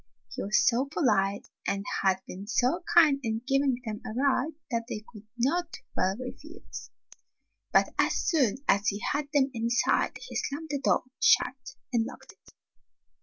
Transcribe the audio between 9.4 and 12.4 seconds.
inside he slammed the door shut and locked